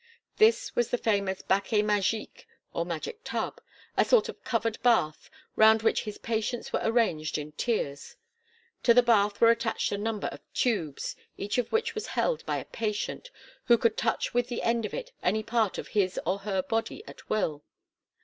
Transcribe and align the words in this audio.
This 0.37 0.75
was 0.75 0.89
the 0.89 0.97
famous 0.97 1.43
baquet 1.43 1.83
magique 1.83 2.47
or 2.73 2.87
magic 2.87 3.19
tub, 3.23 3.61
a 3.95 4.03
sort 4.03 4.29
of 4.29 4.43
covered 4.43 4.81
bath, 4.81 5.29
round 5.55 5.83
which 5.83 6.05
his 6.05 6.17
patients 6.17 6.73
were 6.73 6.81
arranged 6.81 7.37
in 7.37 7.51
tiers. 7.51 8.15
To 8.81 8.95
the 8.95 9.03
bath 9.03 9.39
were 9.39 9.51
attached 9.51 9.91
a 9.91 9.99
number 9.99 10.25
of 10.29 10.39
tubes, 10.55 11.15
each 11.37 11.59
of 11.59 11.71
which 11.71 11.93
was 11.93 12.07
held 12.17 12.43
by 12.47 12.57
a 12.57 12.65
patient, 12.65 13.29
who 13.65 13.77
could 13.77 13.95
touch 13.95 14.33
with 14.33 14.47
the 14.47 14.63
end 14.63 14.87
of 14.87 14.93
it 14.95 15.11
any 15.21 15.43
part 15.43 15.77
of 15.77 15.89
his 15.89 16.19
or 16.25 16.39
her 16.39 16.63
body 16.63 17.03
at 17.07 17.29
will. 17.29 17.63